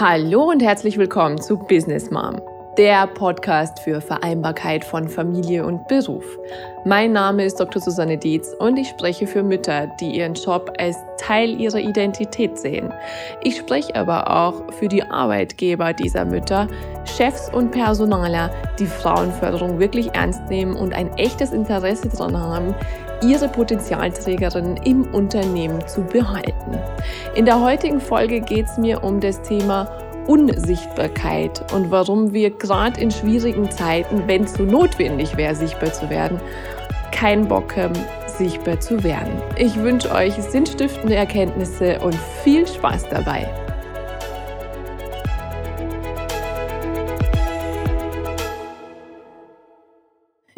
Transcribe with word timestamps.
Hallo 0.00 0.44
und 0.44 0.62
herzlich 0.62 0.96
willkommen 0.96 1.38
zu 1.38 1.58
Business 1.58 2.10
Mom, 2.10 2.40
der 2.78 3.06
Podcast 3.06 3.78
für 3.80 4.00
Vereinbarkeit 4.00 4.86
von 4.86 5.06
Familie 5.06 5.66
und 5.66 5.86
Beruf. 5.86 6.24
Mein 6.86 7.12
Name 7.12 7.44
ist 7.44 7.60
Dr. 7.60 7.80
Susanne 7.82 8.16
Dietz 8.16 8.54
und 8.58 8.78
ich 8.78 8.88
spreche 8.88 9.26
für 9.26 9.42
Mütter, 9.42 9.88
die 10.00 10.16
ihren 10.16 10.32
Job 10.32 10.72
als 10.78 10.96
Teil 11.18 11.60
ihrer 11.60 11.78
Identität 11.78 12.58
sehen. 12.58 12.90
Ich 13.42 13.58
spreche 13.58 13.94
aber 13.94 14.30
auch 14.30 14.72
für 14.72 14.88
die 14.88 15.02
Arbeitgeber 15.02 15.92
dieser 15.92 16.24
Mütter, 16.24 16.68
Chefs 17.04 17.52
und 17.52 17.70
Personaler, 17.70 18.50
die 18.78 18.86
Frauenförderung 18.86 19.78
wirklich 19.78 20.14
ernst 20.14 20.48
nehmen 20.48 20.74
und 20.74 20.94
ein 20.94 21.12
echtes 21.18 21.52
Interesse 21.52 22.08
daran 22.08 22.40
haben, 22.40 22.74
ihre 23.22 23.48
Potenzialträgerin 23.48 24.76
im 24.84 25.04
Unternehmen 25.14 25.86
zu 25.86 26.02
behalten. 26.02 26.78
In 27.34 27.44
der 27.44 27.60
heutigen 27.60 28.00
Folge 28.00 28.40
geht 28.40 28.66
es 28.66 28.78
mir 28.78 29.02
um 29.02 29.20
das 29.20 29.40
Thema 29.42 29.88
Unsichtbarkeit 30.26 31.72
und 31.72 31.90
warum 31.90 32.32
wir 32.32 32.50
gerade 32.50 33.00
in 33.00 33.10
schwierigen 33.10 33.70
Zeiten, 33.70 34.22
wenn 34.26 34.44
es 34.44 34.54
so 34.54 34.62
notwendig 34.62 35.36
wäre, 35.36 35.54
sichtbar 35.54 35.92
zu 35.92 36.08
werden, 36.10 36.40
keinen 37.10 37.46
Bock 37.48 37.76
haben, 37.76 37.98
sichtbar 38.26 38.80
zu 38.80 39.02
werden. 39.02 39.32
Ich 39.56 39.76
wünsche 39.76 40.12
euch 40.12 40.34
sinnstiftende 40.34 41.14
Erkenntnisse 41.14 41.98
und 42.00 42.14
viel 42.42 42.66
Spaß 42.66 43.08
dabei. 43.08 43.48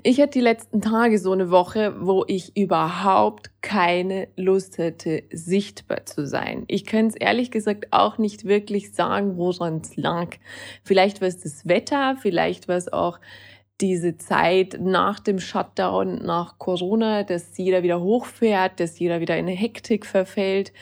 Ich 0.07 0.21
hatte 0.21 0.33
die 0.33 0.41
letzten 0.41 0.83
Tage 0.83 1.19
so 1.19 1.33
eine 1.33 1.51
Woche, 1.51 1.95
wo 1.99 2.27
ich 2.27 2.55
überhaupt 2.59 3.51
keine 3.63 4.29
Lust 4.37 4.77
hätte, 4.77 5.23
sichtbar 5.33 6.05
zu 6.05 6.27
sein. 6.27 6.65
Ich 6.69 6.85
kann 6.85 7.07
es 7.07 7.17
ehrlich 7.17 7.51
gesagt 7.51 7.87
auch 7.91 8.19
nicht 8.19 8.45
wirklich 8.45 8.93
sagen, 8.93 9.39
woran 9.39 9.81
es 9.83 9.97
lag. 9.97 10.37
Vielleicht 10.83 11.23
war 11.23 11.29
es 11.29 11.41
das 11.41 11.67
Wetter, 11.67 12.19
vielleicht 12.21 12.69
war 12.69 12.77
es 12.77 12.93
auch 12.93 13.19
diese 13.81 14.19
Zeit 14.19 14.77
nach 14.79 15.21
dem 15.21 15.39
Shutdown, 15.39 16.23
nach 16.23 16.59
Corona, 16.59 17.23
dass 17.23 17.57
jeder 17.57 17.83
wieder 17.83 18.03
hochfährt, 18.03 18.81
dass 18.81 18.99
jeder 18.99 19.21
wieder 19.21 19.39
in 19.39 19.47
eine 19.47 19.57
Hektik 19.57 20.05
verfällt. 20.05 20.75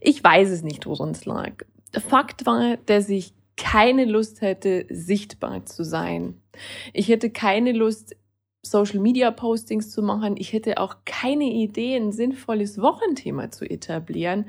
Ich 0.00 0.24
weiß 0.24 0.50
es 0.50 0.64
nicht, 0.64 0.84
woran 0.86 1.10
es 1.10 1.24
lag. 1.26 1.52
Fakt 1.92 2.44
war, 2.44 2.76
dass 2.86 3.08
ich 3.08 3.34
keine 3.56 4.04
Lust 4.04 4.40
hätte, 4.40 4.84
sichtbar 4.90 5.64
zu 5.64 5.84
sein. 5.84 6.40
Ich 6.92 7.06
hätte 7.06 7.30
keine 7.30 7.70
Lust, 7.70 8.16
Social 8.64 9.00
Media 9.00 9.30
Postings 9.30 9.90
zu 9.90 10.02
machen. 10.02 10.36
Ich 10.36 10.52
hätte 10.52 10.78
auch 10.78 10.96
keine 11.04 11.44
Idee, 11.44 11.96
ein 11.96 12.12
sinnvolles 12.12 12.80
Wochenthema 12.80 13.50
zu 13.50 13.64
etablieren. 13.68 14.46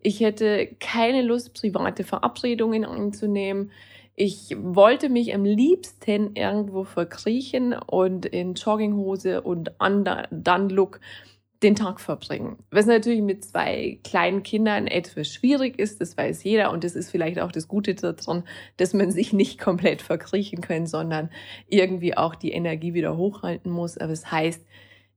Ich 0.00 0.20
hätte 0.20 0.68
keine 0.80 1.22
Lust, 1.22 1.54
private 1.54 2.04
Verabredungen 2.04 2.84
anzunehmen. 2.84 3.70
Ich 4.14 4.56
wollte 4.58 5.10
mich 5.10 5.32
am 5.32 5.44
liebsten 5.44 6.34
irgendwo 6.34 6.82
verkriechen 6.82 7.72
und 7.74 8.26
in 8.26 8.54
Jogginghose 8.54 9.42
und 9.42 9.70
Undone-Look 9.78 10.98
den 11.62 11.74
Tag 11.74 12.00
verbringen. 12.00 12.58
Was 12.70 12.86
natürlich 12.86 13.22
mit 13.22 13.44
zwei 13.44 13.98
kleinen 14.04 14.42
Kindern 14.42 14.86
etwas 14.86 15.28
schwierig 15.28 15.78
ist, 15.78 16.00
das 16.00 16.16
weiß 16.16 16.44
jeder. 16.44 16.70
Und 16.70 16.84
das 16.84 16.94
ist 16.94 17.10
vielleicht 17.10 17.40
auch 17.40 17.50
das 17.50 17.66
Gute 17.66 17.94
daran, 17.94 18.44
dass 18.76 18.94
man 18.94 19.10
sich 19.10 19.32
nicht 19.32 19.58
komplett 19.58 20.00
verkriechen 20.02 20.60
kann, 20.60 20.86
sondern 20.86 21.30
irgendwie 21.66 22.16
auch 22.16 22.36
die 22.36 22.52
Energie 22.52 22.94
wieder 22.94 23.16
hochhalten 23.16 23.72
muss. 23.72 23.98
Aber 23.98 24.12
es 24.12 24.22
das 24.22 24.32
heißt, 24.32 24.66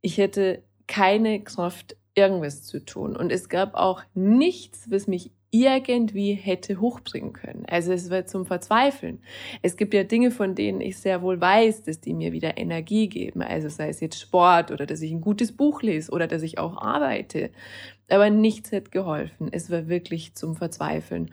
ich 0.02 0.18
hätte 0.18 0.64
keine 0.88 1.44
Kraft, 1.44 1.96
irgendwas 2.16 2.64
zu 2.64 2.84
tun. 2.84 3.16
Und 3.16 3.32
es 3.32 3.48
gab 3.48 3.76
auch 3.76 4.02
nichts, 4.14 4.90
was 4.90 5.08
mich 5.08 5.32
irgendwie 5.52 6.34
hätte 6.34 6.80
hochbringen 6.80 7.34
können. 7.34 7.66
Also 7.68 7.92
es 7.92 8.10
wird 8.10 8.30
zum 8.30 8.46
Verzweifeln. 8.46 9.22
Es 9.62 9.76
gibt 9.76 9.94
ja 9.94 10.04
Dinge, 10.04 10.32
von 10.32 10.56
denen 10.56 10.80
ich 10.80 10.98
sehr 10.98 11.22
wohl 11.22 11.40
weiß, 11.40 11.84
dass 11.84 12.00
die 12.00 12.14
mir 12.14 12.32
wieder 12.32 12.58
Energie 12.58 13.10
geben. 13.10 13.42
Also 13.42 13.68
sei 13.68 13.90
es 13.90 14.00
jetzt 14.00 14.20
Sport 14.20 14.72
oder 14.72 14.86
dass 14.86 15.02
ich 15.02 15.12
ein 15.12 15.22
gutes 15.22 15.52
Buch 15.52 15.82
lese 15.82 16.12
oder 16.12 16.28
dass 16.28 16.42
ich 16.42 16.58
auch 16.58 16.78
arbeite. 16.78 17.52
Aber 18.10 18.30
nichts 18.30 18.72
hat 18.72 18.92
geholfen. 18.92 19.50
Es 19.52 19.70
war 19.70 19.90
wirklich 19.90 20.36
zum 20.36 20.56
Verzweifeln. 20.56 21.32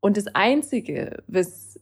Und 0.00 0.16
das 0.16 0.26
Einzige, 0.26 1.22
was 1.28 1.78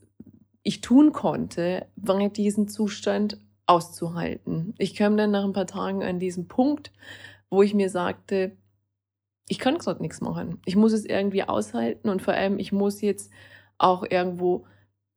ich 0.61 0.81
tun 0.81 1.11
konnte, 1.11 1.87
war 1.95 2.29
diesen 2.29 2.67
Zustand 2.67 3.39
auszuhalten. 3.65 4.75
Ich 4.77 4.95
kam 4.95 5.17
dann 5.17 5.31
nach 5.31 5.43
ein 5.43 5.53
paar 5.53 5.67
Tagen 5.67 6.03
an 6.03 6.19
diesen 6.19 6.47
Punkt, 6.47 6.91
wo 7.49 7.63
ich 7.63 7.73
mir 7.73 7.89
sagte, 7.89 8.51
ich 9.49 9.59
kann 9.59 9.77
gerade 9.79 10.01
nichts 10.01 10.21
machen. 10.21 10.61
Ich 10.65 10.75
muss 10.75 10.93
es 10.93 11.05
irgendwie 11.05 11.43
aushalten 11.43 12.07
und 12.07 12.21
vor 12.21 12.33
allem, 12.33 12.59
ich 12.59 12.71
muss 12.71 13.01
jetzt 13.01 13.31
auch 13.77 14.05
irgendwo 14.09 14.65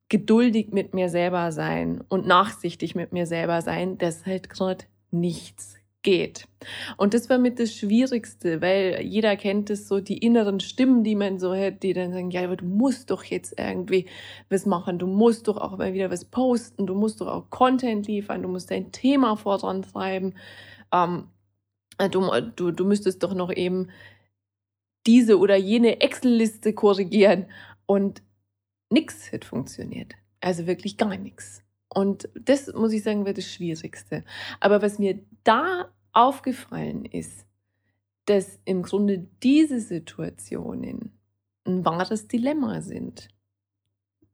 geduldig 0.09 0.73
mit 0.73 0.95
mir 0.95 1.09
selber 1.09 1.53
sein 1.53 2.03
und 2.09 2.27
nachsichtig 2.27 2.95
mit 2.95 3.13
mir 3.13 3.27
selber 3.27 3.63
sein, 3.63 3.99
dass 3.99 4.27
halt 4.27 4.51
gerade 4.51 4.85
nichts 5.11 5.77
geht. 6.03 6.49
Und 6.97 7.15
das 7.15 7.31
war 7.31 7.39
mit 7.39 7.59
das 7.59 7.75
Schwierigste, 7.75 8.61
weil 8.61 9.03
jeder 9.03 9.37
kennt 9.37 9.71
es 9.71 9.87
so, 9.87 10.01
die 10.01 10.19
inneren 10.19 10.61
Stimmen, 10.61 11.05
die 11.05 11.15
man 11.15 11.39
so 11.39 11.55
hat, 11.55 11.83
die 11.83 11.93
dann 11.93 12.13
sagen, 12.13 12.31
ja, 12.31 12.43
aber 12.45 12.57
du 12.57 12.65
musst 12.65 13.11
doch 13.11 13.25
jetzt 13.25 13.59
irgendwie 13.59 14.07
was 14.51 14.67
machen, 14.67 14.99
du 14.99 15.07
musst 15.07 15.49
doch 15.49 15.57
auch 15.59 15.77
mal 15.79 15.93
wieder 15.93 16.11
was 16.11 16.25
posten, 16.25 16.87
du 16.87 16.95
musst 16.95 17.21
doch 17.21 17.29
auch 17.29 17.51
Content 17.51 18.07
liefern, 18.07 18.43
du 18.43 18.49
musst 18.49 18.71
dein 18.71 18.93
Thema 18.93 19.37
vorantreiben, 19.37 20.35
ähm, 20.93 21.29
du, 22.11 22.31
du, 22.57 22.71
du 22.71 22.85
müsstest 22.85 23.23
doch 23.23 23.35
noch 23.35 23.53
eben 23.53 23.89
diese 25.07 25.39
oder 25.39 25.57
jene 25.57 26.01
Excel-Liste 26.01 26.73
korrigieren 26.73 27.47
und 27.87 28.23
nichts 28.91 29.33
hat 29.33 29.45
funktioniert. 29.45 30.15
Also 30.41 30.67
wirklich 30.67 30.97
gar 30.97 31.17
nichts. 31.17 31.63
Und 31.89 32.29
das 32.35 32.73
muss 32.73 32.93
ich 32.93 33.03
sagen, 33.03 33.27
wird 33.27 33.39
das 33.39 33.53
Schwierigste. 33.53 34.25
Aber 34.61 34.83
was 34.83 34.99
mir 34.99 35.21
da 35.45 35.93
aufgefallen 36.13 37.05
ist, 37.05 37.47
dass 38.27 38.61
im 38.65 38.83
Grunde 38.83 39.27
diese 39.43 39.81
Situationen 39.81 41.13
ein 41.65 41.85
wahres 41.85 42.29
Dilemma 42.29 42.81
sind. 42.81 43.29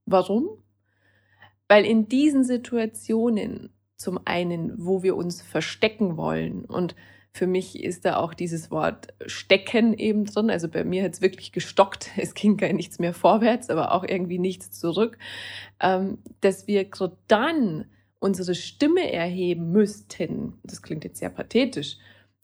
Warum? 0.06 0.62
Weil 1.68 1.84
in 1.84 2.08
diesen 2.08 2.44
Situationen 2.44 3.70
zum 3.96 4.20
einen, 4.24 4.74
wo 4.78 5.02
wir 5.02 5.16
uns 5.16 5.42
verstecken 5.42 6.16
wollen 6.16 6.64
und 6.64 6.94
für 7.32 7.46
mich 7.46 7.82
ist 7.82 8.04
da 8.04 8.16
auch 8.16 8.34
dieses 8.34 8.70
Wort 8.70 9.08
stecken 9.26 9.94
eben 9.94 10.24
drin. 10.24 10.50
Also 10.50 10.68
bei 10.68 10.84
mir 10.84 11.04
hat 11.04 11.14
es 11.14 11.22
wirklich 11.22 11.52
gestockt. 11.52 12.10
Es 12.16 12.34
ging 12.34 12.56
gar 12.56 12.72
nichts 12.72 12.98
mehr 12.98 13.14
vorwärts, 13.14 13.70
aber 13.70 13.92
auch 13.92 14.04
irgendwie 14.04 14.38
nichts 14.38 14.70
zurück. 14.72 15.18
Ähm, 15.80 16.18
dass 16.40 16.66
wir 16.66 16.84
gerade 16.84 17.16
dann 17.28 17.86
unsere 18.18 18.54
Stimme 18.54 19.12
erheben 19.12 19.70
müssten, 19.70 20.58
das 20.64 20.82
klingt 20.82 21.04
jetzt 21.04 21.20
sehr 21.20 21.30
pathetisch, 21.30 21.98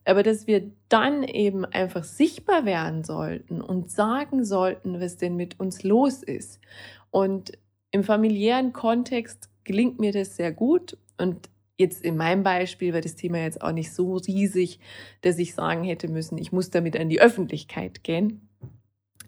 aber 0.05 0.23
dass 0.23 0.47
wir 0.47 0.71
dann 0.87 1.23
eben 1.23 1.65
einfach 1.65 2.03
sichtbar 2.03 2.65
werden 2.65 3.03
sollten 3.03 3.61
und 3.61 3.91
sagen 3.91 4.45
sollten, 4.45 5.01
was 5.01 5.17
denn 5.17 5.35
mit 5.35 5.59
uns 5.59 5.83
los 5.83 6.23
ist. 6.23 6.61
Und 7.11 7.53
im 7.91 8.03
familiären 8.03 8.71
Kontext 8.71 9.49
gelingt 9.63 9.99
mir 9.99 10.11
das 10.11 10.35
sehr 10.35 10.53
gut 10.53 10.97
und 11.17 11.49
jetzt 11.77 12.03
in 12.03 12.17
meinem 12.17 12.43
Beispiel 12.43 12.93
war 12.93 13.01
das 13.01 13.15
Thema 13.15 13.39
jetzt 13.39 13.61
auch 13.61 13.71
nicht 13.71 13.93
so 13.93 14.15
riesig, 14.17 14.79
dass 15.21 15.37
ich 15.37 15.53
sagen 15.53 15.83
hätte 15.83 16.07
müssen, 16.07 16.37
ich 16.37 16.51
muss 16.51 16.69
damit 16.69 16.97
an 16.97 17.09
die 17.09 17.21
Öffentlichkeit 17.21 18.03
gehen. 18.03 18.49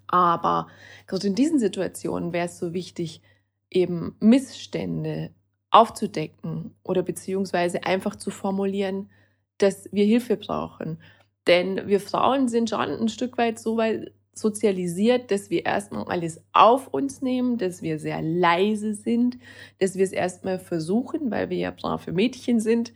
Aber 0.08 0.68
gerade 1.06 1.28
in 1.28 1.36
diesen 1.36 1.60
Situationen 1.60 2.32
wäre 2.32 2.46
es 2.46 2.58
so 2.58 2.74
wichtig, 2.74 3.22
eben 3.70 4.16
Missstände 4.20 5.32
aufzudecken 5.70 6.76
oder 6.84 7.04
beziehungsweise 7.04 7.84
einfach 7.84 8.16
zu 8.16 8.32
formulieren, 8.32 9.10
dass 9.58 9.90
wir 9.92 10.06
Hilfe 10.06 10.38
brauchen. 10.38 11.02
Denn 11.46 11.88
wir 11.88 12.00
Frauen 12.00 12.48
sind 12.48 12.70
schon 12.70 12.80
ein 12.80 13.10
Stück 13.10 13.38
weit 13.38 13.60
so 13.60 13.78
weit 13.78 14.14
sozialisiert, 14.38 15.32
dass 15.32 15.50
wir 15.50 15.66
erstmal 15.66 16.06
alles 16.06 16.42
auf 16.54 16.88
uns 16.88 17.22
nehmen, 17.22 17.58
dass 17.58 17.82
wir 17.82 18.00
sehr 18.00 18.22
leise 18.22 18.94
sind, 18.94 19.38
dass 19.80 19.96
wir 19.96 20.04
es 20.04 20.12
erstmal 20.12 20.60
versuchen, 20.60 21.32
weil 21.32 21.50
wir 21.50 21.58
ja 21.58 21.72
brave 21.72 22.12
Mädchen 22.12 22.60
sind, 22.60 22.94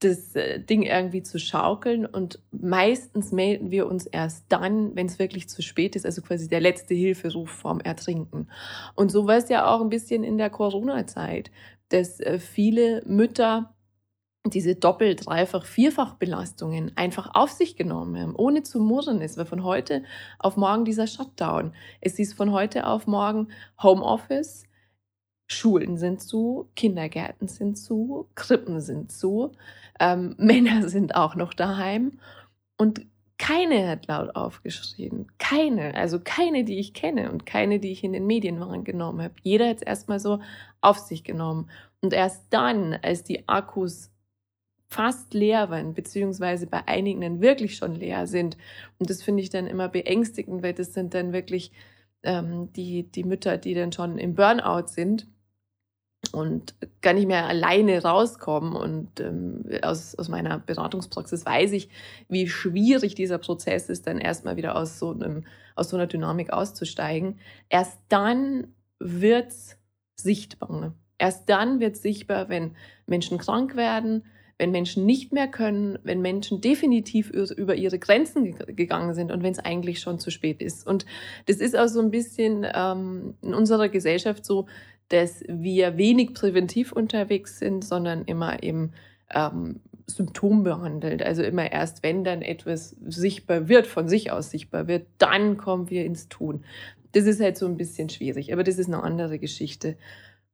das 0.00 0.36
äh, 0.36 0.60
Ding 0.60 0.82
irgendwie 0.82 1.22
zu 1.22 1.38
schaukeln 1.38 2.06
und 2.06 2.40
meistens 2.52 3.32
melden 3.32 3.70
wir 3.70 3.86
uns 3.86 4.06
erst 4.06 4.44
dann, 4.48 4.94
wenn 4.94 5.06
es 5.06 5.18
wirklich 5.18 5.48
zu 5.48 5.60
spät 5.62 5.96
ist, 5.96 6.06
also 6.06 6.22
quasi 6.22 6.48
der 6.48 6.60
letzte 6.60 6.94
Hilferuf 6.94 7.50
vorm 7.50 7.80
Ertrinken. 7.80 8.48
Und 8.94 9.10
so 9.10 9.26
war 9.26 9.38
es 9.38 9.48
ja 9.48 9.66
auch 9.66 9.80
ein 9.80 9.88
bisschen 9.88 10.22
in 10.22 10.38
der 10.38 10.50
Corona-Zeit, 10.50 11.50
dass 11.88 12.20
äh, 12.20 12.38
viele 12.38 13.02
Mütter 13.06 13.74
diese 14.50 14.74
Doppel-, 14.74 15.16
Dreifach-, 15.16 15.64
Vierfach-Belastungen 15.64 16.92
einfach 16.96 17.34
auf 17.34 17.50
sich 17.50 17.76
genommen 17.76 18.20
haben, 18.20 18.36
ohne 18.36 18.62
zu 18.62 18.80
murren. 18.80 19.20
Es 19.20 19.36
war 19.36 19.46
von 19.46 19.64
heute 19.64 20.02
auf 20.38 20.56
morgen 20.56 20.84
dieser 20.84 21.06
Shutdown. 21.06 21.72
Es 22.00 22.18
ist 22.18 22.34
von 22.34 22.52
heute 22.52 22.86
auf 22.86 23.06
morgen 23.06 23.48
Homeoffice, 23.82 24.64
Schulen 25.50 25.96
sind 25.96 26.20
zu, 26.20 26.68
Kindergärten 26.76 27.48
sind 27.48 27.78
zu, 27.78 28.28
Krippen 28.34 28.80
sind 28.80 29.10
zu, 29.10 29.52
ähm, 29.98 30.34
Männer 30.38 30.88
sind 30.88 31.14
auch 31.14 31.34
noch 31.34 31.54
daheim. 31.54 32.18
Und 32.76 33.06
keine 33.38 33.88
hat 33.88 34.08
laut 34.08 34.34
aufgeschrien. 34.36 35.26
Keine. 35.38 35.94
Also 35.94 36.20
keine, 36.22 36.64
die 36.64 36.78
ich 36.78 36.92
kenne 36.92 37.30
und 37.30 37.46
keine, 37.46 37.78
die 37.78 37.92
ich 37.92 38.04
in 38.04 38.12
den 38.12 38.26
Medien 38.26 38.60
wahrgenommen 38.60 39.22
habe. 39.22 39.34
Jeder 39.42 39.68
hat 39.68 39.76
es 39.76 39.82
erstmal 39.82 40.20
so 40.20 40.40
auf 40.80 40.98
sich 40.98 41.24
genommen. 41.24 41.70
Und 42.00 42.12
erst 42.12 42.46
dann, 42.50 42.98
als 43.02 43.24
die 43.24 43.48
Akkus 43.48 44.10
fast 44.88 45.34
leer 45.34 45.70
waren, 45.70 45.94
beziehungsweise 45.94 46.66
bei 46.66 46.86
einigen 46.88 47.20
dann 47.20 47.40
wirklich 47.40 47.76
schon 47.76 47.94
leer 47.94 48.26
sind. 48.26 48.56
Und 48.98 49.10
das 49.10 49.22
finde 49.22 49.42
ich 49.42 49.50
dann 49.50 49.66
immer 49.66 49.88
beängstigend, 49.88 50.62
weil 50.62 50.72
das 50.72 50.94
sind 50.94 51.14
dann 51.14 51.32
wirklich 51.32 51.72
ähm, 52.22 52.72
die, 52.72 53.04
die 53.04 53.24
Mütter, 53.24 53.58
die 53.58 53.74
dann 53.74 53.92
schon 53.92 54.18
im 54.18 54.34
Burnout 54.34 54.86
sind 54.86 55.26
und 56.32 56.74
gar 57.02 57.12
nicht 57.12 57.28
mehr 57.28 57.46
alleine 57.46 58.02
rauskommen. 58.02 58.74
Und 58.74 59.20
ähm, 59.20 59.64
aus, 59.82 60.14
aus 60.14 60.28
meiner 60.28 60.58
Beratungspraxis 60.58 61.44
weiß 61.44 61.72
ich, 61.72 61.90
wie 62.28 62.48
schwierig 62.48 63.14
dieser 63.14 63.38
Prozess 63.38 63.90
ist, 63.90 64.06
dann 64.06 64.18
erstmal 64.18 64.56
wieder 64.56 64.74
aus 64.74 64.98
so, 64.98 65.12
einem, 65.12 65.44
aus 65.76 65.90
so 65.90 65.96
einer 65.96 66.06
Dynamik 66.06 66.50
auszusteigen. 66.50 67.38
Erst 67.68 67.98
dann 68.08 68.68
wird's 68.98 69.76
sichtbar. 70.16 70.94
Erst 71.18 71.48
dann 71.50 71.78
wird 71.78 71.96
sichtbar, 71.96 72.48
wenn 72.48 72.74
Menschen 73.06 73.38
krank 73.38 73.76
werden, 73.76 74.24
wenn 74.58 74.72
Menschen 74.72 75.06
nicht 75.06 75.32
mehr 75.32 75.48
können, 75.48 75.98
wenn 76.02 76.20
Menschen 76.20 76.60
definitiv 76.60 77.30
über 77.30 77.76
ihre 77.76 77.98
Grenzen 77.98 78.56
gegangen 78.74 79.14
sind 79.14 79.30
und 79.30 79.42
wenn 79.42 79.52
es 79.52 79.60
eigentlich 79.60 80.00
schon 80.00 80.18
zu 80.18 80.30
spät 80.30 80.60
ist. 80.60 80.86
Und 80.86 81.06
das 81.46 81.56
ist 81.58 81.76
auch 81.78 81.86
so 81.86 82.00
ein 82.00 82.10
bisschen 82.10 82.66
ähm, 82.74 83.34
in 83.40 83.54
unserer 83.54 83.88
Gesellschaft 83.88 84.44
so, 84.44 84.66
dass 85.08 85.42
wir 85.48 85.96
wenig 85.96 86.34
präventiv 86.34 86.92
unterwegs 86.92 87.58
sind, 87.58 87.84
sondern 87.84 88.24
immer 88.24 88.62
im 88.62 88.90
ähm, 89.30 89.80
Symptom 90.06 90.64
behandelt. 90.64 91.22
Also 91.22 91.42
immer 91.42 91.70
erst, 91.70 92.02
wenn 92.02 92.24
dann 92.24 92.42
etwas 92.42 92.96
sichtbar 93.06 93.68
wird, 93.68 93.86
von 93.86 94.08
sich 94.08 94.32
aus 94.32 94.50
sichtbar 94.50 94.88
wird, 94.88 95.06
dann 95.18 95.56
kommen 95.56 95.88
wir 95.88 96.04
ins 96.04 96.28
Tun. 96.28 96.64
Das 97.12 97.24
ist 97.24 97.40
halt 97.40 97.56
so 97.56 97.66
ein 97.66 97.76
bisschen 97.76 98.10
schwierig, 98.10 98.52
aber 98.52 98.64
das 98.64 98.78
ist 98.78 98.88
eine 98.88 99.02
andere 99.02 99.38
Geschichte. 99.38 99.96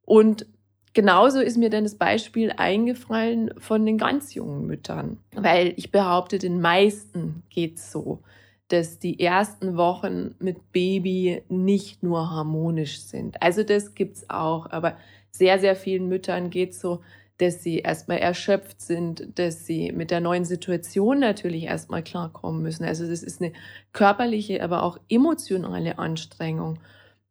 Und 0.04 0.46
genauso 0.94 1.40
ist 1.40 1.58
mir 1.58 1.70
dann 1.70 1.84
das 1.84 1.96
Beispiel 1.96 2.52
eingefallen 2.56 3.50
von 3.58 3.84
den 3.84 3.98
ganz 3.98 4.34
jungen 4.34 4.66
Müttern, 4.66 5.18
weil 5.34 5.74
ich 5.76 5.90
behaupte, 5.90 6.38
den 6.38 6.60
meisten 6.60 7.42
geht's 7.50 7.92
so 7.92 8.20
dass 8.68 8.98
die 8.98 9.20
ersten 9.20 9.76
Wochen 9.76 10.34
mit 10.38 10.72
Baby 10.72 11.42
nicht 11.48 12.02
nur 12.02 12.30
harmonisch 12.30 13.00
sind. 13.00 13.40
Also 13.42 13.62
das 13.62 13.94
gibt's 13.94 14.28
auch, 14.30 14.70
aber 14.70 14.96
sehr, 15.30 15.58
sehr 15.58 15.76
vielen 15.76 16.08
Müttern 16.08 16.50
geht's 16.50 16.80
so, 16.80 17.00
dass 17.38 17.62
sie 17.62 17.80
erstmal 17.80 18.18
erschöpft 18.18 18.80
sind, 18.80 19.38
dass 19.38 19.66
sie 19.66 19.92
mit 19.92 20.10
der 20.10 20.20
neuen 20.20 20.44
Situation 20.44 21.18
natürlich 21.18 21.64
erstmal 21.64 22.02
klarkommen 22.02 22.62
müssen. 22.62 22.84
Also 22.84 23.06
das 23.08 23.22
ist 23.22 23.42
eine 23.42 23.52
körperliche, 23.92 24.62
aber 24.62 24.82
auch 24.84 24.98
emotionale 25.08 25.98
Anstrengung. 25.98 26.78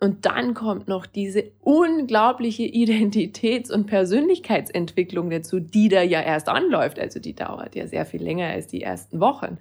Und 0.03 0.25
dann 0.25 0.53
kommt 0.53 0.89
noch 0.89 1.05
diese 1.05 1.45
unglaubliche 1.61 2.63
Identitäts- 2.63 3.71
und 3.71 3.85
Persönlichkeitsentwicklung 3.85 5.29
dazu, 5.29 5.61
die 5.61 5.87
da 5.87 6.01
ja 6.01 6.19
erst 6.19 6.49
anläuft. 6.49 6.99
Also 6.99 7.21
die 7.21 7.33
dauert 7.33 7.73
ja 7.73 7.87
sehr 7.87 8.05
viel 8.05 8.21
länger 8.21 8.47
als 8.47 8.67
die 8.67 8.81
ersten 8.81 9.21
Wochen. 9.21 9.59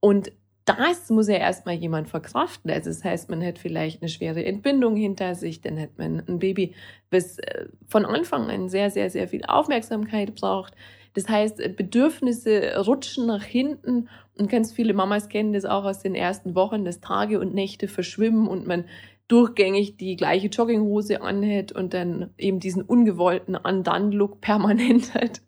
Und 0.00 0.32
das 0.64 1.10
muss 1.10 1.28
ja 1.28 1.36
erstmal 1.36 1.76
jemand 1.76 2.08
verkraften. 2.08 2.72
Also 2.72 2.90
das 2.90 3.04
heißt, 3.04 3.30
man 3.30 3.40
hat 3.40 3.60
vielleicht 3.60 4.02
eine 4.02 4.08
schwere 4.08 4.44
Entbindung 4.44 4.96
hinter 4.96 5.36
sich, 5.36 5.60
dann 5.60 5.78
hat 5.78 5.96
man 5.96 6.24
ein 6.26 6.40
Baby, 6.40 6.74
das 7.10 7.38
äh, 7.38 7.66
von 7.86 8.04
Anfang 8.04 8.50
an 8.50 8.68
sehr, 8.68 8.90
sehr, 8.90 9.10
sehr 9.10 9.28
viel 9.28 9.44
Aufmerksamkeit 9.44 10.34
braucht. 10.34 10.74
Das 11.14 11.28
heißt, 11.28 11.76
Bedürfnisse 11.76 12.78
rutschen 12.84 13.26
nach 13.26 13.44
hinten 13.44 14.08
und 14.38 14.50
ganz 14.50 14.72
viele 14.72 14.94
Mamas 14.94 15.28
kennen 15.28 15.52
das 15.52 15.66
auch 15.66 15.84
aus 15.84 16.00
den 16.00 16.14
ersten 16.14 16.54
Wochen, 16.54 16.84
dass 16.84 17.00
Tage 17.00 17.38
und 17.38 17.54
Nächte 17.54 17.86
verschwimmen 17.86 18.48
und 18.48 18.66
man 18.66 18.84
durchgängig 19.32 19.96
die 19.96 20.16
gleiche 20.16 20.48
Jogginghose 20.48 21.22
anhält 21.22 21.72
und 21.72 21.94
dann 21.94 22.34
eben 22.36 22.60
diesen 22.60 22.82
ungewollten 22.82 23.56
Undone-Look 23.56 24.42
permanent 24.42 25.14
hat. 25.14 25.40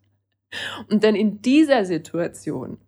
Und 0.89 1.05
dann 1.05 1.15
in 1.15 1.43
dieser 1.43 1.85
Situation 1.85 2.79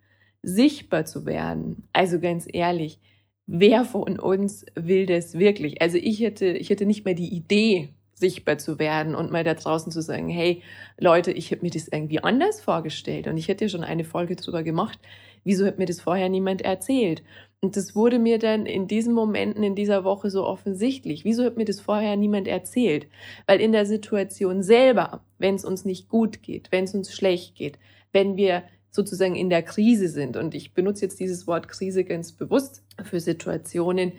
sichtbar 0.43 1.05
zu 1.05 1.27
werden. 1.27 1.89
Also 1.93 2.19
ganz 2.19 2.47
ehrlich, 2.51 2.99
wer 3.47 3.85
von 3.85 4.19
uns 4.19 4.65
will 4.75 5.05
das 5.05 5.39
wirklich? 5.39 5.83
Also 5.83 5.99
ich 5.99 6.21
hätte, 6.21 6.47
ich 6.47 6.71
hätte 6.71 6.87
nicht 6.87 7.05
mehr 7.05 7.15
die 7.15 7.35
Idee, 7.35 7.91
sichtbar 8.15 8.57
zu 8.57 8.79
werden 8.79 9.15
und 9.15 9.31
mal 9.31 9.45
da 9.45 9.53
draußen 9.53 9.93
zu 9.93 10.01
sagen, 10.01 10.31
hey 10.31 10.63
Leute, 10.99 11.31
ich 11.31 11.51
habe 11.51 11.61
mir 11.61 11.71
das 11.71 11.89
irgendwie 11.89 12.25
anders 12.25 12.63
vorgestellt 12.63 13.27
und 13.27 13.37
ich 13.37 13.49
hätte 13.49 13.69
schon 13.69 13.85
eine 13.85 14.05
Folge 14.05 14.37
drüber 14.37 14.63
gemacht. 14.63 14.99
Wieso 15.47 15.65
hat 15.65 15.79
mir 15.79 15.87
das 15.87 16.01
vorher 16.01 16.29
niemand 16.29 16.63
erzählt? 16.63 17.23
Und 17.61 17.77
das 17.77 17.95
wurde 17.95 18.19
mir 18.19 18.41
dann 18.41 18.67
in 18.67 18.89
diesen 18.89 19.15
Momenten 19.15 19.63
in 19.63 19.77
dieser 19.77 20.03
Woche 20.03 20.29
so 20.29 20.45
offensichtlich. 20.45 21.25
Wieso 21.25 21.45
hat 21.45 21.57
mir 21.57 21.65
das 21.65 21.79
vorher 21.79 22.17
niemand 22.17 22.49
erzählt? 22.49 23.07
Weil 23.47 23.61
in 23.61 23.71
der 23.71 23.87
Situation 23.87 24.65
selber, 24.65 25.25
wenn 25.39 25.55
es 25.55 25.65
uns 25.65 25.85
nicht 25.85 26.09
gut 26.09 26.43
geht, 26.43 26.73
wenn 26.73 26.83
es 26.83 26.95
uns 26.95 27.15
schlecht 27.15 27.55
geht, 27.55 27.79
wenn 28.13 28.37
wir 28.37 28.65
sozusagen 28.91 29.37
in 29.37 29.49
der 29.49 29.63
Krise 29.63 30.09
sind. 30.09 30.37
Und 30.37 30.53
ich 30.57 30.75
benutze 30.75 31.05
jetzt 31.05 31.21
dieses 31.21 31.47
Wort 31.47 31.69
Krise 31.69 32.03
ganz 32.03 32.33
bewusst 32.33 32.83
für 33.05 33.21
Situationen, 33.21 34.15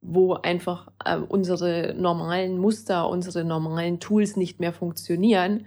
wo 0.00 0.34
einfach 0.34 0.90
äh, 1.04 1.16
unsere 1.16 1.94
normalen 1.96 2.58
Muster, 2.58 3.08
unsere 3.08 3.44
normalen 3.44 4.00
Tools 4.00 4.36
nicht 4.36 4.58
mehr 4.58 4.72
funktionieren. 4.72 5.66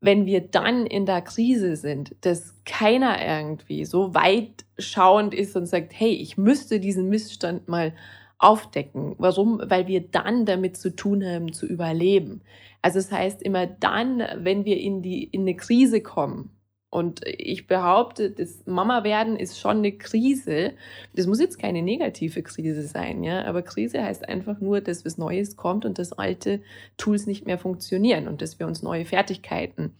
Wenn 0.00 0.26
wir 0.26 0.40
dann 0.40 0.86
in 0.86 1.06
der 1.06 1.22
Krise 1.22 1.76
sind, 1.76 2.14
dass 2.20 2.54
keiner 2.64 3.24
irgendwie 3.24 3.84
so 3.84 4.14
weit 4.14 4.64
schauend 4.78 5.34
ist 5.34 5.56
und 5.56 5.66
sagt, 5.66 5.92
hey, 5.94 6.12
ich 6.12 6.36
müsste 6.36 6.80
diesen 6.80 7.08
Missstand 7.08 7.68
mal 7.68 7.94
aufdecken. 8.38 9.14
Warum? 9.18 9.60
Weil 9.64 9.86
wir 9.86 10.00
dann 10.00 10.44
damit 10.44 10.76
zu 10.76 10.94
tun 10.94 11.24
haben, 11.24 11.52
zu 11.52 11.66
überleben. 11.66 12.42
Also 12.82 12.98
es 12.98 13.08
das 13.08 13.18
heißt 13.18 13.42
immer 13.42 13.66
dann, 13.66 14.22
wenn 14.36 14.64
wir 14.64 14.78
in 14.78 15.02
die, 15.02 15.24
in 15.24 15.42
eine 15.42 15.56
Krise 15.56 16.00
kommen, 16.00 16.55
und 16.88 17.20
ich 17.26 17.66
behaupte, 17.66 18.30
das 18.30 18.64
Mama 18.64 19.02
werden 19.04 19.36
ist 19.36 19.58
schon 19.58 19.78
eine 19.78 19.92
Krise. 19.92 20.72
Das 21.14 21.26
muss 21.26 21.40
jetzt 21.40 21.58
keine 21.58 21.82
negative 21.82 22.42
Krise 22.42 22.82
sein, 22.84 23.24
ja. 23.24 23.44
Aber 23.44 23.62
Krise 23.62 24.02
heißt 24.02 24.28
einfach 24.28 24.60
nur, 24.60 24.80
dass 24.80 25.04
was 25.04 25.18
Neues 25.18 25.56
kommt 25.56 25.84
und 25.84 25.98
dass 25.98 26.12
alte 26.12 26.62
Tools 26.96 27.26
nicht 27.26 27.44
mehr 27.44 27.58
funktionieren 27.58 28.28
und 28.28 28.40
dass 28.40 28.58
wir 28.58 28.66
uns 28.66 28.82
neue 28.82 29.04
Fertigkeiten 29.04 29.94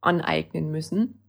aneignen 0.00 0.70
müssen. 0.70 1.20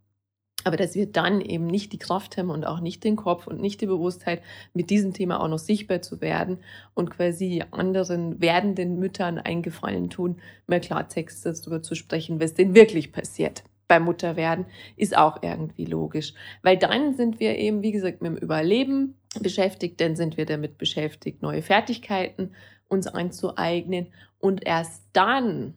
Aber 0.63 0.77
dass 0.77 0.95
wir 0.95 1.07
dann 1.07 1.41
eben 1.41 1.67
nicht 1.67 1.91
die 1.91 1.97
Kraft 1.97 2.37
haben 2.37 2.49
und 2.49 2.65
auch 2.65 2.79
nicht 2.79 3.03
den 3.03 3.15
Kopf 3.15 3.47
und 3.47 3.59
nicht 3.59 3.81
die 3.81 3.87
Bewusstheit, 3.87 4.41
mit 4.73 4.89
diesem 4.89 5.13
Thema 5.13 5.41
auch 5.41 5.47
noch 5.47 5.59
sichtbar 5.59 6.01
zu 6.01 6.21
werden 6.21 6.59
und 6.93 7.09
quasi 7.09 7.63
anderen 7.71 8.39
werdenden 8.41 8.97
Müttern 8.99 9.39
eingefallen 9.39 10.09
tun, 10.09 10.39
mehr 10.67 10.79
Klartext 10.79 11.45
darüber 11.45 11.81
zu 11.81 11.95
sprechen, 11.95 12.39
was 12.39 12.53
denn 12.53 12.75
wirklich 12.75 13.11
passiert 13.11 13.63
beim 13.91 14.05
Mutterwerden, 14.05 14.67
ist 14.95 15.17
auch 15.17 15.43
irgendwie 15.43 15.83
logisch. 15.83 16.33
Weil 16.61 16.77
dann 16.77 17.13
sind 17.13 17.41
wir 17.41 17.57
eben, 17.57 17.81
wie 17.81 17.91
gesagt, 17.91 18.21
mit 18.21 18.31
dem 18.31 18.37
Überleben 18.37 19.15
beschäftigt, 19.41 19.99
dann 19.99 20.15
sind 20.15 20.37
wir 20.37 20.45
damit 20.45 20.77
beschäftigt, 20.77 21.41
neue 21.41 21.61
Fertigkeiten 21.61 22.55
uns 22.87 23.07
anzueignen. 23.07 24.07
Und 24.39 24.65
erst 24.65 25.03
dann, 25.11 25.73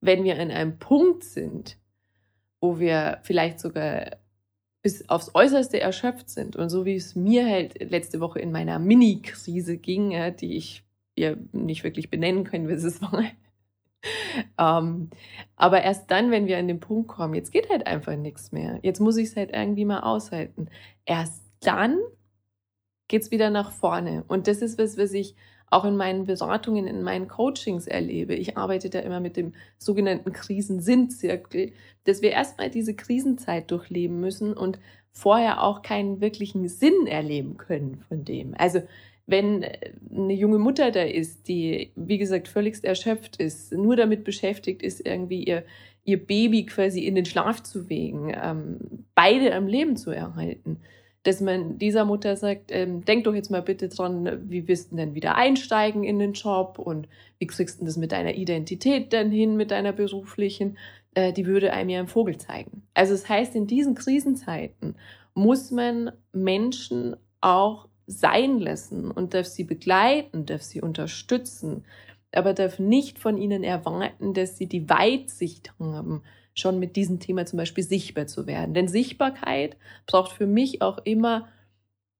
wenn 0.00 0.24
wir 0.24 0.40
an 0.40 0.50
einem 0.50 0.78
Punkt 0.78 1.24
sind, 1.24 1.76
wo 2.62 2.78
wir 2.78 3.18
vielleicht 3.22 3.60
sogar 3.60 4.16
bis 4.80 5.06
aufs 5.10 5.34
Äußerste 5.34 5.78
erschöpft 5.78 6.30
sind 6.30 6.56
und 6.56 6.70
so 6.70 6.86
wie 6.86 6.94
es 6.94 7.14
mir 7.14 7.46
halt 7.46 7.78
letzte 7.82 8.20
Woche 8.20 8.38
in 8.38 8.50
meiner 8.50 8.78
Mini-Krise 8.78 9.76
ging, 9.76 10.14
die 10.40 10.56
ich 10.56 10.84
ja 11.18 11.34
nicht 11.52 11.84
wirklich 11.84 12.08
benennen 12.08 12.44
können, 12.44 12.66
wie 12.66 12.72
es 12.72 13.02
war, 13.02 13.24
ähm, 14.58 15.10
aber 15.56 15.82
erst 15.82 16.10
dann, 16.10 16.30
wenn 16.30 16.46
wir 16.46 16.58
an 16.58 16.68
den 16.68 16.80
Punkt 16.80 17.08
kommen, 17.08 17.34
jetzt 17.34 17.52
geht 17.52 17.70
halt 17.70 17.86
einfach 17.86 18.16
nichts 18.16 18.52
mehr. 18.52 18.78
Jetzt 18.82 19.00
muss 19.00 19.16
ich 19.16 19.28
es 19.28 19.36
halt 19.36 19.50
irgendwie 19.52 19.84
mal 19.84 20.00
aushalten. 20.00 20.68
Erst 21.04 21.42
dann 21.60 21.98
geht 23.08 23.22
es 23.22 23.30
wieder 23.30 23.50
nach 23.50 23.70
vorne. 23.70 24.24
Und 24.28 24.48
das 24.48 24.62
ist 24.62 24.78
was, 24.78 24.98
was 24.98 25.12
ich 25.12 25.34
auch 25.70 25.84
in 25.84 25.96
meinen 25.96 26.24
Beratungen, 26.24 26.86
in 26.86 27.02
meinen 27.02 27.28
Coachings 27.28 27.86
erlebe. 27.86 28.34
Ich 28.34 28.56
arbeite 28.56 28.90
da 28.90 29.00
immer 29.00 29.20
mit 29.20 29.36
dem 29.36 29.54
sogenannten 29.78 30.32
Krisensinnzirkel, 30.32 31.72
dass 32.04 32.22
wir 32.22 32.30
erstmal 32.30 32.70
diese 32.70 32.94
Krisenzeit 32.94 33.70
durchleben 33.70 34.20
müssen 34.20 34.54
und 34.54 34.78
vorher 35.10 35.62
auch 35.62 35.82
keinen 35.82 36.20
wirklichen 36.20 36.68
Sinn 36.68 37.06
erleben 37.06 37.56
können 37.56 38.04
von 38.08 38.24
dem. 38.24 38.54
Also 38.56 38.82
wenn 39.26 39.62
äh, 39.62 39.92
eine 40.14 40.34
junge 40.34 40.58
Mutter 40.58 40.90
da 40.90 41.02
ist, 41.02 41.48
die, 41.48 41.92
wie 41.96 42.18
gesagt, 42.18 42.48
völligst 42.48 42.84
erschöpft 42.84 43.36
ist, 43.36 43.72
nur 43.72 43.96
damit 43.96 44.24
beschäftigt 44.24 44.82
ist, 44.82 45.04
irgendwie 45.06 45.44
ihr, 45.44 45.64
ihr 46.04 46.24
Baby 46.24 46.66
quasi 46.66 47.04
in 47.04 47.14
den 47.14 47.24
Schlaf 47.24 47.62
zu 47.62 47.88
wegen, 47.88 48.32
ähm, 48.34 48.78
beide 49.14 49.54
am 49.54 49.66
Leben 49.66 49.96
zu 49.96 50.10
erhalten, 50.10 50.80
dass 51.22 51.40
man 51.40 51.78
dieser 51.78 52.04
Mutter 52.04 52.36
sagt, 52.36 52.70
ähm, 52.70 53.04
denk 53.04 53.24
doch 53.24 53.34
jetzt 53.34 53.50
mal 53.50 53.62
bitte 53.62 53.88
dran, 53.88 54.50
wie 54.50 54.68
wirst 54.68 54.92
du 54.92 54.96
denn 54.96 55.14
wieder 55.14 55.36
einsteigen 55.36 56.04
in 56.04 56.18
den 56.18 56.34
Job 56.34 56.78
und 56.78 57.08
wie 57.38 57.46
kriegst 57.46 57.80
du 57.80 57.86
das 57.86 57.96
mit 57.96 58.12
deiner 58.12 58.34
Identität 58.34 59.12
dann 59.14 59.30
hin, 59.30 59.56
mit 59.56 59.70
deiner 59.70 59.92
beruflichen, 59.92 60.76
äh, 61.14 61.32
die 61.32 61.46
würde 61.46 61.72
einem 61.72 61.88
ja 61.88 61.98
einen 61.98 62.08
Vogel 62.08 62.36
zeigen. 62.36 62.82
Also 62.92 63.14
es 63.14 63.22
das 63.22 63.30
heißt, 63.30 63.56
in 63.56 63.66
diesen 63.66 63.94
Krisenzeiten 63.94 64.96
muss 65.32 65.70
man 65.70 66.12
Menschen 66.32 67.16
auch 67.40 67.88
sein 68.06 68.58
lassen 68.58 69.10
und 69.10 69.34
darf 69.34 69.46
sie 69.46 69.64
begleiten, 69.64 70.46
darf 70.46 70.62
sie 70.62 70.80
unterstützen, 70.80 71.84
aber 72.32 72.52
darf 72.52 72.78
nicht 72.78 73.18
von 73.18 73.38
ihnen 73.38 73.62
erwarten, 73.62 74.34
dass 74.34 74.58
sie 74.58 74.66
die 74.66 74.88
Weitsicht 74.88 75.72
haben, 75.78 76.22
schon 76.54 76.78
mit 76.78 76.96
diesem 76.96 77.20
Thema 77.20 77.46
zum 77.46 77.56
Beispiel 77.58 77.84
sichtbar 77.84 78.26
zu 78.26 78.46
werden. 78.46 78.74
Denn 78.74 78.88
Sichtbarkeit 78.88 79.76
braucht 80.06 80.32
für 80.32 80.46
mich 80.46 80.82
auch 80.82 80.98
immer 81.04 81.48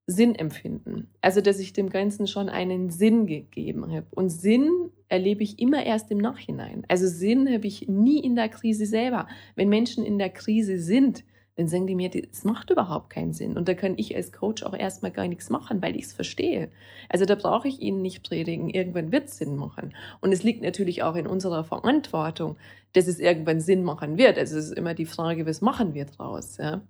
Sinnempfinden. 0.07 1.09
Also, 1.21 1.41
dass 1.41 1.59
ich 1.59 1.73
dem 1.73 1.89
Ganzen 1.89 2.27
schon 2.27 2.47
einen 2.47 2.89
Sinn 2.91 3.25
gegeben 3.25 3.91
habe. 3.91 4.05
Und 4.11 4.29
Sinn 4.29 4.91
erlebe 5.07 5.43
ich 5.43 5.59
immer 5.59 5.83
erst 5.83 6.11
im 6.11 6.19
Nachhinein. 6.19 6.83
Also 6.87 7.07
Sinn 7.07 7.51
habe 7.51 7.65
ich 7.65 7.87
nie 7.87 8.19
in 8.19 8.35
der 8.35 8.49
Krise 8.49 8.85
selber. 8.85 9.27
Wenn 9.55 9.69
Menschen 9.69 10.05
in 10.05 10.19
der 10.19 10.29
Krise 10.29 10.79
sind, 10.79 11.23
dann 11.55 11.67
sagen 11.69 11.87
die 11.87 11.95
mir, 11.95 12.09
das 12.09 12.43
macht 12.43 12.69
überhaupt 12.69 13.09
keinen 13.09 13.33
Sinn. 13.33 13.57
Und 13.57 13.67
da 13.69 13.73
kann 13.73 13.93
ich 13.97 14.15
als 14.15 14.33
Coach 14.33 14.63
auch 14.63 14.73
erstmal 14.73 15.11
gar 15.11 15.27
nichts 15.27 15.49
machen, 15.49 15.81
weil 15.81 15.95
ich 15.95 16.05
es 16.05 16.13
verstehe. 16.13 16.69
Also 17.07 17.25
da 17.25 17.35
brauche 17.35 17.67
ich 17.67 17.81
ihnen 17.81 18.01
nicht 18.01 18.27
predigen, 18.27 18.69
irgendwann 18.69 19.11
wird 19.11 19.29
es 19.29 19.37
Sinn 19.37 19.55
machen. 19.55 19.95
Und 20.19 20.33
es 20.33 20.43
liegt 20.43 20.61
natürlich 20.61 21.03
auch 21.03 21.15
in 21.15 21.27
unserer 21.27 21.63
Verantwortung, 21.63 22.57
dass 22.91 23.07
es 23.07 23.19
irgendwann 23.19 23.61
Sinn 23.61 23.83
machen 23.83 24.17
wird. 24.17 24.37
Also 24.37 24.57
es 24.57 24.65
ist 24.65 24.77
immer 24.77 24.93
die 24.93 25.05
Frage, 25.05 25.45
was 25.45 25.61
machen 25.61 25.93
wir 25.93 26.05
draus? 26.05 26.57
Ja? 26.57 26.81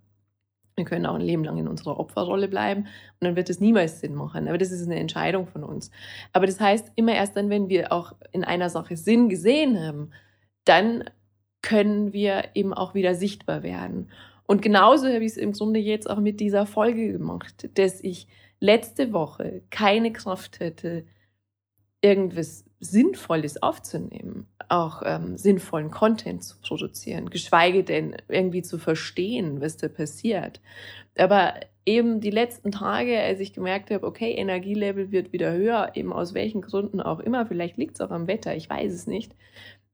Wir 0.76 0.86
können 0.86 1.06
auch 1.06 1.16
ein 1.16 1.22
Leben 1.22 1.44
lang 1.44 1.58
in 1.58 1.68
unserer 1.68 2.00
Opferrolle 2.00 2.48
bleiben 2.48 2.82
und 2.82 3.22
dann 3.22 3.36
wird 3.36 3.50
es 3.50 3.60
niemals 3.60 4.02
Sinn 4.02 4.16
machen. 4.16 4.48
Aber 4.48 4.58
das 4.58 4.72
ist 4.72 4.86
eine 4.86 5.00
Entscheidung 5.00 5.48
von 5.48 5.64
uns. 5.64 5.92
Aber 6.34 6.48
das 6.48 6.60
heißt, 6.60 6.92
immer 6.96 7.14
erst 7.14 7.38
dann, 7.38 7.50
wenn 7.50 7.70
wir 7.70 7.94
auch 7.94 8.14
in 8.32 8.44
einer 8.44 8.70
Sache 8.70 8.98
Sinn 8.98 9.30
gesehen 9.30 9.80
haben, 9.80 10.10
dann 10.66 11.06
können 11.62 12.14
wir 12.14 12.50
eben 12.56 12.74
auch 12.74 12.94
wieder 12.94 13.16
sichtbar 13.16 13.64
werden. 13.64 14.10
Und 14.48 14.62
genauso 14.62 15.08
habe 15.08 15.24
ich 15.24 15.32
es 15.32 15.38
im 15.38 15.54
Grunde 15.54 15.80
jetzt 15.80 16.10
auch 16.10 16.20
mit 16.20 16.40
dieser 16.40 16.66
Folge 16.66 17.12
gemacht, 17.12 17.70
dass 17.76 18.02
ich 18.02 18.28
letzte 18.60 19.14
Woche 19.14 19.64
keine 19.70 20.14
Kraft 20.14 20.60
hätte, 20.60 21.06
irgendwas 22.02 22.66
Sinnvolles 22.80 23.64
aufzunehmen, 23.64 24.48
auch 24.70 25.02
ähm, 25.04 25.38
sinnvollen 25.38 25.90
Content 25.90 26.44
zu 26.44 26.60
produzieren, 26.60 27.30
geschweige 27.30 27.84
denn 27.84 28.16
irgendwie 28.28 28.62
zu 28.62 28.78
verstehen, 28.78 29.60
was 29.62 29.78
da 29.78 29.88
passiert. 29.88 30.62
Aber 31.18 31.56
eben 31.86 32.20
die 32.20 32.32
letzten 32.32 32.72
Tage, 32.72 33.20
als 33.20 33.40
ich 33.40 33.54
gemerkt 33.54 33.90
habe, 33.92 34.06
okay, 34.06 34.34
Energielevel 34.34 35.12
wird 35.12 35.34
wieder 35.34 35.54
höher, 35.54 35.92
eben 35.96 36.14
aus 36.14 36.34
welchen 36.34 36.62
Gründen 36.62 37.02
auch 37.02 37.20
immer, 37.20 37.46
vielleicht 37.46 37.78
liegt 37.78 37.96
es 37.96 38.02
auch 38.02 38.12
am 38.12 38.28
Wetter, 38.28 38.56
ich 38.56 38.70
weiß 38.70 38.94
es 38.94 39.08
nicht. 39.08 39.36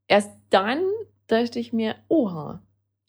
Erst 0.08 0.32
dann 0.50 0.82
dachte 1.28 1.58
ich 1.58 1.72
mir, 1.72 1.94
oha, 2.08 2.62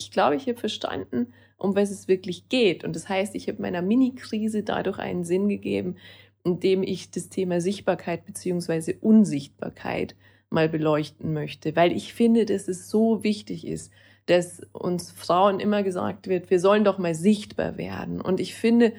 ich 0.03 0.12
glaube, 0.12 0.36
ich 0.36 0.48
habe 0.48 0.57
verstanden, 0.57 1.33
um 1.57 1.75
was 1.75 1.91
es 1.91 2.07
wirklich 2.07 2.50
geht. 2.50 2.83
Und 2.83 2.95
das 2.95 3.10
heißt, 3.10 3.36
ich 3.36 3.48
habe 3.48 3.62
meiner 3.62 3.81
Mini-Krise 3.81 4.63
dadurch 4.63 5.00
einen 5.00 5.24
Sinn 5.24 5.48
gegeben, 5.50 5.95
indem 6.43 6.83
ich 6.83 7.10
das 7.12 7.29
Thema 7.29 7.62
Sichtbarkeit 7.62 8.25
beziehungsweise 8.25 8.95
Unsichtbarkeit 9.00 10.15
mal 10.50 10.69
beleuchten 10.69 11.33
möchte, 11.33 11.75
weil 11.75 11.91
ich 11.91 12.13
finde, 12.13 12.45
dass 12.45 12.67
es 12.67 12.89
so 12.89 13.24
wichtig 13.24 13.65
ist, 13.65 13.91
dass 14.27 14.62
uns 14.72 15.12
Frauen 15.12 15.60
immer 15.60 15.83
gesagt 15.83 16.27
wird, 16.27 16.50
wir 16.50 16.60
sollen 16.60 16.83
doch 16.83 16.98
mal 16.98 17.15
sichtbar 17.15 17.77
werden. 17.77 18.22
Und 18.22 18.39
ich 18.39 18.53
finde, 18.53 18.93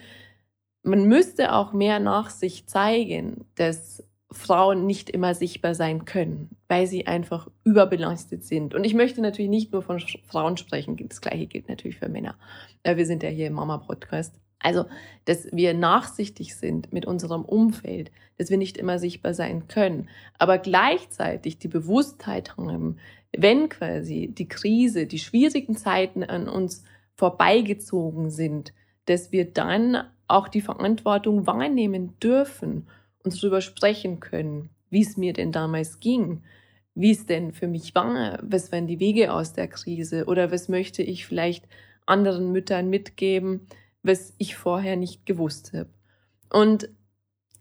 man 0.83 1.05
müsste 1.07 1.55
auch 1.55 1.73
mehr 1.73 2.01
Nachsicht 2.01 2.69
zeigen, 2.69 3.47
dass 3.55 4.03
Frauen 4.31 4.87
nicht 4.87 5.09
immer 5.11 5.35
sichtbar 5.35 5.75
sein 5.75 6.05
können, 6.05 6.51
weil 6.75 6.89
sie 6.89 7.07
einfach 7.07 7.49
überbelastet 7.63 8.45
sind. 8.45 8.75
Und 8.75 8.83
ich 8.83 8.95
möchte 8.95 9.21
natürlich 9.21 9.49
nicht 9.49 9.73
nur 9.73 9.81
von 9.81 10.01
Frauen 10.27 10.57
sprechen, 10.57 10.97
das 11.09 11.21
gleiche 11.21 11.47
gilt 11.47 11.69
natürlich 11.69 11.99
für 11.99 12.09
Männer. 12.09 12.35
Wir 12.83 13.07
sind 13.07 13.23
ja 13.23 13.29
hier 13.29 13.47
im 13.47 13.53
Mama-Podcast. 13.53 14.35
Also, 14.59 14.87
dass 15.25 15.47
wir 15.53 15.73
nachsichtig 15.73 16.57
sind 16.57 16.93
mit 16.93 17.07
unserem 17.07 17.45
Umfeld, 17.45 18.11
dass 18.39 18.51
wir 18.51 18.57
nicht 18.57 18.77
immer 18.77 18.99
sichtbar 18.99 19.35
sein 19.35 19.69
können, 19.69 20.09
aber 20.37 20.59
gleichzeitig 20.59 21.59
die 21.59 21.69
Bewusstheit 21.69 22.57
haben, 22.57 22.97
wenn 23.37 23.69
quasi 23.69 24.33
die 24.37 24.49
Krise, 24.49 25.07
die 25.07 25.21
schwierigen 25.21 25.77
Zeiten 25.77 26.25
an 26.25 26.49
uns 26.49 26.83
vorbeigezogen 27.15 28.31
sind, 28.31 28.73
dass 29.07 29.31
wir 29.31 29.45
dann 29.45 30.09
auch 30.27 30.49
die 30.49 30.63
Verantwortung 30.63 31.47
wahrnehmen 31.47 32.19
dürfen 32.21 32.89
und 33.23 33.37
darüber 33.37 33.61
sprechen 33.61 34.19
können, 34.19 34.71
wie 34.91 35.03
es 35.03 35.17
mir 35.17 35.35
denn 35.35 35.53
damals 35.53 36.01
ging, 36.01 36.43
wie 36.95 37.11
es 37.11 37.27
denn 37.27 37.53
für 37.53 37.67
mich 37.67 37.95
war, 37.95 38.39
was 38.43 38.71
waren 38.73 38.87
die 38.87 39.01
Wege 39.01 39.33
aus 39.33 39.53
der 39.53 39.69
Krise 39.69 40.27
oder 40.27 40.53
was 40.53 40.69
möchte 40.69 41.03
ich 41.03 41.27
vielleicht 41.27 41.67
anderen 42.07 42.53
Müttern 42.53 42.89
mitgeben, 42.89 43.67
was 44.03 44.35
ich 44.39 44.57
vorher 44.57 44.97
nicht 44.97 45.27
gewusst 45.27 45.73
habe. 45.73 45.89
Und 46.51 46.89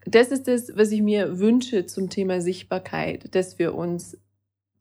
das 0.05 0.29
ist 0.29 0.47
es, 0.47 0.75
was 0.75 0.91
ich 0.91 1.01
mir 1.01 1.39
wünsche 1.39 1.85
zum 1.85 2.09
Thema 2.09 2.41
Sichtbarkeit, 2.41 3.33
dass 3.35 3.57
wir 3.57 3.73
uns 3.73 4.17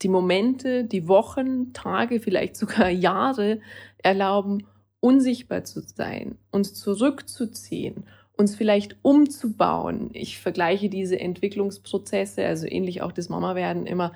die 0.03 0.09
Momente, 0.09 0.85
die 0.85 1.07
Wochen, 1.07 1.73
Tage, 1.73 2.21
vielleicht 2.21 2.57
sogar 2.57 2.91
Jahre 2.91 3.61
erlauben, 3.99 4.67
unsichtbar 5.01 5.65
zu 5.65 5.81
sein, 5.81 6.37
uns 6.51 6.75
zurückzuziehen, 6.75 8.05
uns 8.37 8.55
vielleicht 8.55 8.97
umzubauen. 9.03 10.11
Ich 10.13 10.41
vergleiche 10.41 10.89
diese 10.89 11.19
Entwicklungsprozesse, 11.19 12.45
also 12.45 12.67
ähnlich 12.67 13.03
auch 13.03 13.13
das 13.13 13.29
Mama-Werden 13.29 13.87
immer 13.87 14.13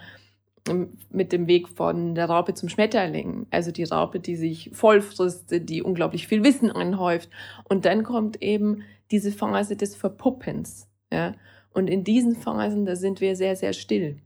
mit 1.11 1.33
dem 1.33 1.47
Weg 1.47 1.69
von 1.69 2.15
der 2.15 2.27
Raupe 2.27 2.55
zum 2.55 2.69
Schmetterling. 2.69 3.47
Also 3.51 3.71
die 3.71 3.85
Raupe, 3.85 4.21
die 4.21 4.37
sich 4.37 4.71
vollfristet, 4.73 5.69
die 5.69 5.83
unglaublich 5.83 6.27
viel 6.27 6.45
Wissen 6.45 6.71
anhäuft. 6.71 7.31
Und 7.65 7.85
dann 7.85 8.03
kommt 8.03 8.43
eben 8.43 8.83
diese 9.11 9.33
Phase 9.33 9.77
des 9.77 9.97
Verpuppens. 9.97 10.89
Ja? 11.13 11.35
Und 11.73 11.89
in 11.89 12.05
diesen 12.05 12.37
Phasen, 12.37 12.85
da 12.87 12.97
sind 12.97 13.21
wir 13.21 13.37
sehr, 13.37 13.57
sehr 13.57 13.73
still. 13.73 14.19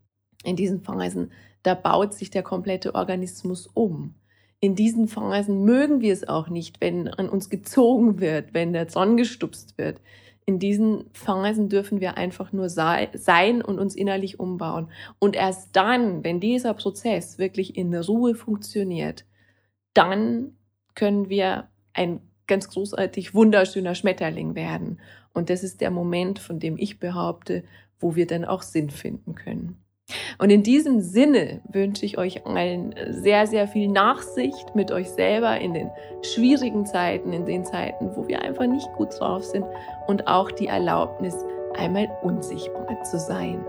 In 0.45 0.57
diesen 0.57 0.83
Phasen, 0.83 1.33
da 1.63 1.75
baut 1.75 2.15
sich 2.15 2.31
der 2.31 2.43
komplette 2.43 2.95
Organismus 2.95 3.67
um. 3.67 4.15
In 4.61 4.75
diesen 4.75 5.09
Phasen 5.09 5.65
mögen 5.65 6.01
wir 6.01 6.13
es 6.13 6.29
auch 6.29 6.49
nicht, 6.49 6.81
wenn 6.81 7.09
an 7.09 7.29
uns 7.29 7.49
gezogen 7.51 8.21
wird, 8.21 8.53
wenn 8.53 8.73
der 8.73 8.89
Zorn 8.89 9.17
gestupst 9.17 9.79
wird 9.79 10.01
in 10.51 10.59
diesen 10.59 11.05
Phasen 11.13 11.69
dürfen 11.69 12.01
wir 12.01 12.17
einfach 12.17 12.53
nur 12.53 12.69
sein 12.69 13.63
und 13.63 13.79
uns 13.79 13.95
innerlich 13.95 14.41
umbauen. 14.41 14.91
Und 15.21 15.37
erst 15.37 15.77
dann, 15.77 16.25
wenn 16.25 16.41
dieser 16.41 16.75
Prozess 16.75 17.39
wirklich 17.39 17.77
in 17.77 17.95
Ruhe 17.95 18.35
funktioniert, 18.35 19.25
dann 19.95 20.57
können 20.97 21.29
wir 21.29 21.69
ein 21.93 22.19
ganz 22.49 22.69
großartig 22.69 23.33
wunderschöner 23.33 23.95
Schmetterling 23.95 24.57
werden. 24.57 24.99
Und 25.33 25.51
das 25.51 25.63
ist 25.63 25.81
der 25.81 25.93
Moment, 25.93 26.41
von 26.41 26.59
dem 26.59 26.77
ich 26.79 26.99
behaupte, 26.99 27.63
wo 28.01 28.17
wir 28.17 28.27
dann 28.27 28.45
auch 28.45 28.63
Sinn 28.63 28.91
finden 28.91 29.37
können. 29.37 29.81
Und 30.41 30.49
in 30.49 30.63
diesem 30.63 31.03
Sinne 31.03 31.61
wünsche 31.71 32.07
ich 32.07 32.17
euch 32.17 32.47
allen 32.47 32.95
sehr, 33.11 33.47
sehr 33.47 33.69
viel 33.69 33.89
Nachsicht 33.89 34.75
mit 34.75 34.91
euch 34.91 35.11
selber 35.11 35.59
in 35.59 35.75
den 35.75 35.91
schwierigen 36.23 36.87
Zeiten, 36.87 37.35
in 37.35 37.45
den 37.45 37.63
Zeiten, 37.67 38.17
wo 38.17 38.27
wir 38.27 38.41
einfach 38.41 38.67
nicht 38.67 38.91
gut 38.95 39.09
drauf 39.21 39.45
sind 39.45 39.67
und 40.07 40.27
auch 40.29 40.51
die 40.51 40.67
Erlaubnis, 40.67 41.37
einmal 41.77 42.09
unsichtbar 42.23 43.03
zu 43.03 43.19
sein. 43.19 43.63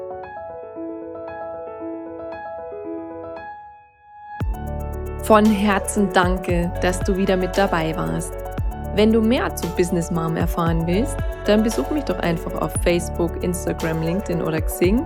Von 5.24 5.46
Herzen 5.46 6.10
danke, 6.13 6.72
dass 6.82 7.01
du 7.01 7.18
wieder 7.18 7.36
mit 7.36 7.58
dabei 7.58 7.94
warst. 7.98 8.34
Wenn 8.96 9.12
du 9.12 9.22
mehr 9.22 9.54
zu 9.58 9.68
Business 9.75 10.10
Mom 10.10 10.38
erfahren 10.38 10.88
willst, 10.88 11.18
dann 11.46 11.63
besuch 11.63 11.92
mich 11.92 12.06
doch 12.06 12.20
einfach 12.20 12.62
auf 12.62 12.72
Facebook, 12.82 13.44
Instagram, 13.44 14.01
LinkedIn 14.04 14.42
oder 14.42 14.62
Xing 14.62 15.06